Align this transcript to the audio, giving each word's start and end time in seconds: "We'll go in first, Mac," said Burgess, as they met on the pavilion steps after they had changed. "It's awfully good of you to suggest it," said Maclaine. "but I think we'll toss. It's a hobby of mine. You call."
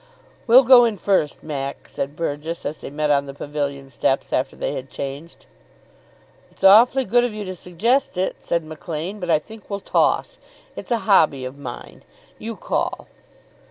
"We'll 0.47 0.63
go 0.63 0.83
in 0.83 0.97
first, 0.97 1.43
Mac," 1.43 1.87
said 1.87 2.15
Burgess, 2.15 2.65
as 2.65 2.77
they 2.77 2.89
met 2.89 3.11
on 3.11 3.27
the 3.27 3.35
pavilion 3.35 3.87
steps 3.87 4.33
after 4.33 4.55
they 4.55 4.73
had 4.73 4.89
changed. 4.89 5.45
"It's 6.49 6.63
awfully 6.63 7.05
good 7.05 7.23
of 7.23 7.35
you 7.35 7.45
to 7.45 7.55
suggest 7.55 8.17
it," 8.17 8.37
said 8.39 8.63
Maclaine. 8.65 9.19
"but 9.19 9.29
I 9.29 9.37
think 9.37 9.69
we'll 9.69 9.79
toss. 9.79 10.39
It's 10.75 10.89
a 10.89 10.97
hobby 11.05 11.45
of 11.45 11.55
mine. 11.55 12.03
You 12.39 12.55
call." 12.55 13.09